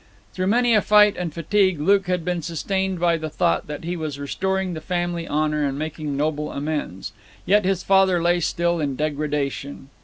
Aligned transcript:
Through 0.33 0.47
many 0.47 0.73
a 0.73 0.81
fight 0.81 1.15
and 1.15 1.31
fatigue 1.31 1.79
Luke 1.79 2.07
had 2.07 2.25
been 2.25 2.41
sustained 2.41 2.99
by 2.99 3.17
the 3.17 3.29
thought 3.29 3.67
that 3.67 3.83
he 3.83 3.95
was 3.95 4.17
restoring 4.17 4.73
the 4.73 4.81
family 4.81 5.27
honour 5.27 5.63
and 5.63 5.77
making 5.77 6.17
noble 6.17 6.51
amends. 6.51 7.13
Yet 7.45 7.65
his 7.65 7.83
father 7.83 8.19
lay 8.19 8.39
still 8.39 8.79
in 8.79 8.95
degradation. 8.95 9.91